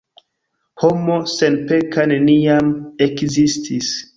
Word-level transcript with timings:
Homo 0.83 1.17
senpeka 1.33 2.07
neniam 2.15 2.73
ekzistis. 3.09 3.97